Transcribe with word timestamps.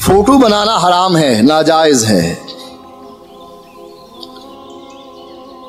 Photo 0.00 0.38
بنانا 0.38 0.76
حرام 0.76 1.16
ہے، 1.16 1.40
ناجائز 1.42 2.04
ہے۔ 2.04 2.34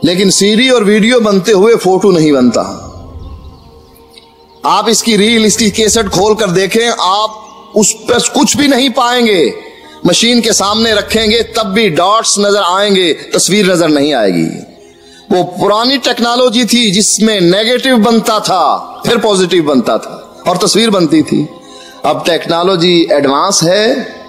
لیکن 0.04 0.32
سی 0.32 0.56
ڈی 0.56 0.70
اور 0.70 0.82
ویڈیو 0.82 1.20
بنتے 1.20 1.52
ہوئے 1.52 1.76
فوٹو 1.76 2.12
نہیں 2.12 2.32
بنتا۔ 2.32 2.88
آپ 4.64 4.90
اس 4.90 5.04
کی 5.04 5.18
ریل 5.18 5.46
اس 5.46 5.58
کی 5.58 5.70
کیسٹ 5.70 6.14
کھول 6.14 6.36
کر 6.36 6.48
دیکھیں، 6.48 6.92
آپ 7.00 7.30
اس 7.76 7.88
پر 8.08 8.20
کچھ 8.34 8.58
بھی 8.58 8.68
نہیں 8.68 8.90
پائیں 8.90 9.26
گے۔ 9.26 9.52
مشین 10.04 10.42
کے 10.42 10.54
سامنے 10.54 10.94
رکھیں 10.94 11.28
گے، 11.32 11.44
تب 11.44 11.74
بھی 11.74 11.90
ڈاٹس 11.90 12.40
نظر 12.40 12.62
آئیں 12.70 12.96
گے، 12.96 13.14
تصویر 13.14 13.66
نظر 13.66 13.90
نہیں 13.90 14.14
آئے 14.14 14.32
گی۔ 14.32 14.50
وہ 15.30 15.44
پرانی 15.44 15.98
ٹیکنالوجی 15.98 16.64
تھی 16.64 16.92
جس 16.92 17.20
میں 17.20 17.40
نیگیٹو 17.40 17.98
بنتا 17.98 18.40
تھا، 18.40 18.78
پھر 19.06 19.18
پوزیٹو 19.18 19.64
بنتا 19.64 19.98
تھا 19.98 20.20
اور 20.46 20.56
تصویر 20.56 20.90
بنتی 20.90 21.22
تھی۔ 21.22 21.46
اب 22.04 22.26
ٹیکنالوجی 22.26 23.06
ایڈوانس 23.10 23.64
ہے۔ 23.64 24.21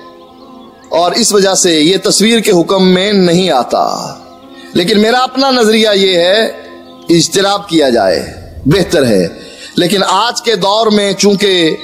اور 0.93 1.13
اس 1.13 1.33
وجہ 1.33 1.55
سے 1.55 1.81
یہ 1.81 1.97
تصویر 2.05 2.41
کے 2.41 2.53
حکم 2.53 2.95
میں 2.95 3.13
نہیں 3.13 3.51
آتا۔ 3.51 4.15
لیکن 4.73 5.01
میرا 5.01 5.19
اپنا 5.19 5.51
نظریہ 5.51 5.89
یہ 5.95 6.17
ہے 6.17 6.43
اجتراب 7.09 7.69
کیا 7.69 7.89
جائے، 7.89 8.27
بہتر 8.67 9.07
ہے۔ 9.07 9.29
لیکن 9.77 10.03
آج 10.09 10.43
کے 10.43 10.57
دور 10.57 10.87
میں 10.87 11.13
چونکہ 11.13 11.77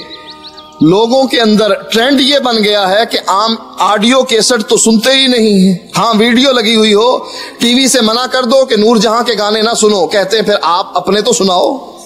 لوگوں 0.81 1.27
کے 1.27 1.41
اندر 1.41 1.73
ٹرینڈ 1.73 2.21
یہ 2.21 2.39
بن 2.39 2.63
گیا 2.63 2.89
ہے 2.89 3.05
کہ 3.11 3.19
عام 3.27 3.55
آڈیو 3.79 4.23
کیسٹ 4.23 4.69
تو 4.69 4.77
سنتے 4.77 5.11
ہی 5.11 5.27
نہیں 5.27 5.69
ہیں۔ 5.69 5.77
ہاں 5.97 6.13
ویڈیو 6.17 6.51
لگی 6.51 6.75
ہوئی 6.75 6.93
ہو، 6.93 7.17
ٹی 7.59 7.73
وی 7.73 7.87
سے 7.87 8.01
منع 8.01 8.25
کر 8.25 8.43
دو 8.43 8.65
کہ 8.65 8.75
نور 8.75 8.97
جہاں 8.97 9.23
کے 9.23 9.33
گانے 9.39 9.61
نہ 9.61 9.73
سنو، 9.81 10.07
کہتے 10.07 10.37
ہیں 10.37 10.45
پھر 10.45 10.55
آپ 10.61 10.97
اپنے 10.97 11.21
تو 11.21 11.33
سناؤ۔ 11.33 11.98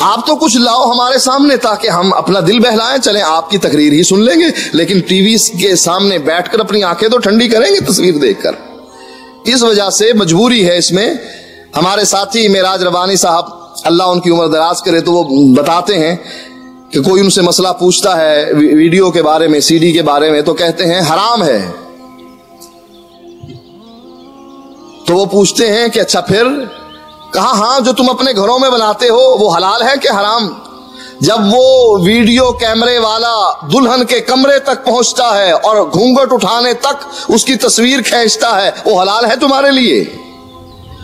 آپ 0.00 0.26
تو 0.26 0.36
کچھ 0.36 0.56
لاؤ 0.56 0.90
ہمارے 0.90 1.18
سامنے 1.18 1.56
تاکہ 1.56 1.88
ہم 1.88 2.14
اپنا 2.14 2.40
دل 2.40 2.58
بہلائیں، 2.58 2.98
چلیں 2.98 3.22
آپ 3.22 3.50
کی 3.50 3.58
تقریر 3.58 3.92
ہی 3.92 4.02
سن 4.02 4.22
لیں 4.22 4.40
گے۔ 4.40 4.44
لیکن 4.72 5.00
ٹی 5.00 5.20
وی 5.20 5.36
کے 5.36 5.76
سامنے 5.76 6.18
بیٹھ 6.18 6.52
کر 6.52 6.60
اپنی 6.60 6.82
آنکھیں 6.82 7.08
تو 7.08 7.18
ٹھنڈی 7.18 7.48
کریں 7.48 7.74
گے 7.74 7.92
تصویر 7.92 8.14
دیکھ 8.14 8.42
کر۔ 8.42 8.52
اس 9.44 9.62
وجہ 9.62 9.90
سے 9.90 10.12
مجبوری 10.12 10.66
ہے 10.66 10.76
اس 10.76 10.92
میں۔ 10.92 11.14
ہمارے 11.76 12.04
ساتھی 12.04 12.48
میراج 12.48 12.82
ربانی 12.82 13.16
صاحب، 13.16 13.44
اللہ 13.84 14.02
ان 14.02 14.20
کی 14.20 14.30
عمر 14.30 14.46
دراز 14.46 14.82
کرے 14.82 15.00
تو 15.00 15.12
وہ 15.12 15.54
بتاتے 15.54 15.98
ہیں 15.98 16.16
کہ 16.90 17.02
کوئی 17.02 17.22
ان 17.22 17.30
سے 17.30 17.42
مسئلہ 17.42 17.68
پوچھتا 17.68 18.16
ہے 18.16 18.52
ویڈیو 18.52 19.10
کے 19.10 19.22
بارے 19.22 19.48
میں، 19.48 19.60
سی 19.60 19.78
ڈی 19.78 19.92
کے 19.92 20.02
بارے 20.02 20.30
میں، 20.30 20.42
تو 20.42 20.54
کہتے 20.54 20.86
ہیں 20.86 21.00
حرام 21.00 21.42
ہے۔ 21.42 21.70
تو 25.06 25.16
وہ 25.16 25.24
پوچھتے 25.24 25.72
ہیں 25.72 25.88
کہ 25.88 26.00
اچھا 26.00 26.20
پھر 26.20 26.44
کہا 27.32 27.50
ہاں 27.50 27.80
جو 27.80 27.92
تم 27.92 28.10
اپنے 28.10 28.32
گھروں 28.32 28.58
میں 28.58 28.70
بناتے 28.70 29.08
ہو، 29.08 29.36
وہ 29.36 29.56
حلال 29.56 29.82
ہے 29.82 29.94
کہ 30.02 30.08
حرام؟ 30.08 30.48
جب 31.20 31.36
وہ 31.50 31.98
ویڈیو 32.04 32.52
کیمرے 32.52 32.98
والا 32.98 33.52
دلہن 33.72 34.04
کے 34.04 34.20
کمرے 34.20 34.58
تک 34.58 34.84
پہنچتا 34.84 35.38
ہے 35.38 35.52
اور 35.52 35.76
گھونگٹ 35.76 36.32
اٹھانے 36.32 36.74
تک 36.74 37.04
اس 37.28 37.44
کی 37.44 37.54
تصویر 37.54 38.00
کھینچتا 38.02 38.62
ہے، 38.62 38.70
وہ 38.84 39.02
حلال 39.02 39.24
ہے 39.24 39.36
تمہارے 39.40 39.70
لیے؟ 39.70 40.04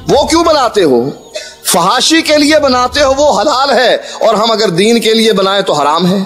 وہ 0.08 0.24
کیوں 0.24 0.44
بناتے 0.44 0.82
ہو؟ 0.82 1.08
فحاشی 1.64 2.22
کے 2.22 2.38
لیے 2.38 2.58
بناتے 2.62 3.02
ہو، 3.02 3.12
وہ 3.16 3.40
حلال 3.40 3.70
ہے، 3.70 3.94
اور 3.94 4.34
ہم 4.34 4.50
اگر 4.50 4.68
دین 4.68 5.00
کے 5.00 5.14
لیے 5.14 5.32
بنائیں 5.32 5.62
تو 5.62 5.72
حرام 5.72 6.06
ہے؟ 6.06 6.18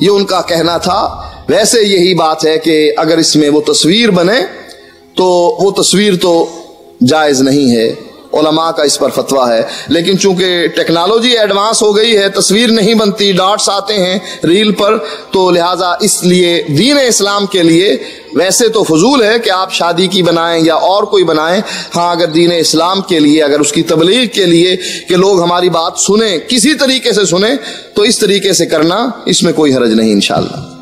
یہ 0.00 0.10
ان 0.10 0.24
کا 0.24 0.42
کہنا 0.42 0.78
تھا۔ 0.78 1.30
ویسے 1.48 1.80
یہی 1.80 2.14
بات 2.14 2.44
ہے 2.44 2.58
کہ 2.58 2.92
اگر 2.96 3.18
اس 3.18 3.36
میں 3.36 3.50
وہ 3.50 3.60
تصویر 3.60 4.10
بنے، 4.10 4.40
تو 5.16 5.24
وہ 5.60 5.82
تصویر 5.82 6.14
تو 6.22 6.46
جائز 7.06 7.42
نہیں 7.42 7.76
ہے۔ 7.76 8.07
علماء 8.34 8.70
کا 8.70 8.82
اس 8.82 8.98
پر 8.98 9.08
فتویٰ 9.10 9.48
ہے۔ 9.48 9.62
لیکن 9.88 10.18
چونکہ 10.18 10.66
ٹیکنالوجی 10.66 11.38
ایڈوانس 11.38 11.82
ہو 11.82 11.96
گئی 11.96 12.16
ہے، 12.16 12.28
تصویر 12.28 12.68
نہیں 12.68 12.94
بنتی، 12.94 13.32
ڈاٹس 13.32 13.68
آتے 13.68 13.94
ہیں 13.94 14.18
ریل 14.44 14.72
پر، 14.72 14.98
تو 15.30 15.50
لہٰذا 15.50 15.92
اس 16.00 16.24
لیے 16.24 16.62
دین 16.68 16.96
اسلام 17.08 17.46
کے 17.46 17.62
لیے 17.62 17.96
ویسے 18.34 18.68
تو 18.68 18.82
فضول 18.82 19.22
ہے 19.22 19.38
کہ 19.38 19.50
آپ 19.50 19.72
شادی 19.72 20.06
کی 20.06 20.22
بنائیں 20.22 20.64
یا 20.64 20.74
اور 20.74 21.02
کوئی 21.02 21.24
بنائیں۔ 21.24 21.60
ہاں 21.96 22.10
اگر 22.10 22.26
دین 22.26 22.52
اسلام 22.58 23.00
کے 23.00 23.20
لیے، 23.20 23.42
اگر 23.42 23.60
اس 23.60 23.72
کی 23.72 23.82
تبلیغ 23.82 24.26
کے 24.26 24.46
لیے 24.46 24.76
کہ 25.08 25.16
لوگ 25.16 25.42
ہماری 25.42 25.68
بات 25.68 25.92
سنیں، 25.98 26.38
کسی 26.38 26.74
طریقے 26.74 27.12
سے 27.12 27.24
سنیں، 27.24 27.56
تو 27.94 28.02
اس 28.02 28.18
طریقے 28.18 28.52
سے 28.52 28.66
کرنا 28.66 29.08
اس 29.26 29.42
میں 29.42 29.52
کوئی 29.52 29.74
حرج 29.74 29.92
نہیں 29.92 30.12
انشاءاللہ۔ 30.12 30.77